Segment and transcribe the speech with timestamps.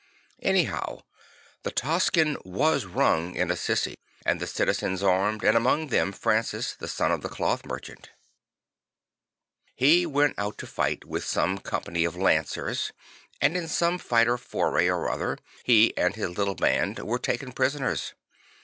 [0.41, 1.01] Anyhow,
[1.61, 6.87] the tocsin was rung in Assisi and the citizens armed, and among them Francis the
[6.87, 8.09] son of the cloth merchant,
[9.75, 11.05] He went out to fight D 50 St.
[11.05, 11.25] Fra1lcis of Assisi with
[11.65, 12.91] some company of lancers
[13.39, 17.51] and in some fight or foray or other he and his little band were taken
[17.51, 18.15] prisoners.